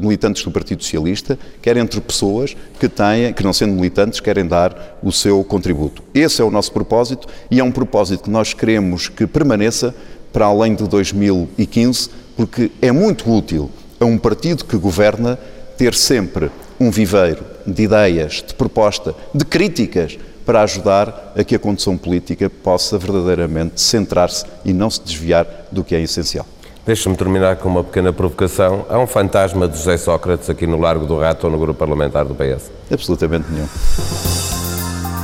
[0.01, 4.99] militantes do Partido Socialista, quer entre pessoas que têm, que não sendo militantes, querem dar
[5.03, 6.03] o seu contributo.
[6.15, 9.95] Esse é o nosso propósito e é um propósito que nós queremos que permaneça
[10.33, 15.39] para além de 2015, porque é muito útil a um partido que governa
[15.77, 16.51] ter sempre
[16.81, 22.49] um viveiro de ideias, de proposta, de críticas para ajudar a que a condução política
[22.49, 26.47] possa verdadeiramente centrar-se e não se desviar do que é essencial.
[26.85, 28.85] Deixa-me terminar com uma pequena provocação.
[28.89, 32.25] Há um fantasma de José Sócrates aqui no Largo do Rato ou no grupo parlamentar
[32.25, 32.73] do PS?
[32.93, 33.69] Absolutamente nenhum.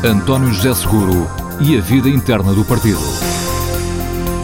[0.04, 1.28] António José Seguro
[1.60, 3.00] e a vida interna do partido.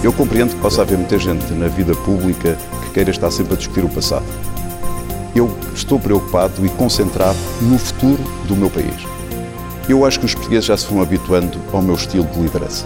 [0.03, 3.57] Eu compreendo que possa haver muita gente na vida pública que queira estar sempre a
[3.57, 4.27] discutir o passado.
[5.37, 9.07] Eu estou preocupado e concentrado no futuro do meu país.
[9.89, 12.85] Eu acho que os portugueses já se vão habituando ao meu estilo de liderança.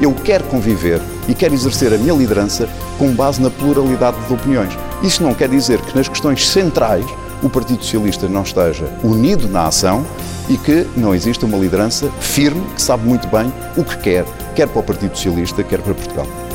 [0.00, 2.68] Eu quero conviver e quero exercer a minha liderança
[2.98, 4.72] com base na pluralidade de opiniões.
[5.02, 7.06] Isso não quer dizer que nas questões centrais
[7.42, 10.04] o Partido Socialista não esteja unido na ação
[10.48, 14.24] e que não exista uma liderança firme que sabe muito bem o que quer,
[14.54, 16.45] quer para o Partido Socialista, quer para Portugal.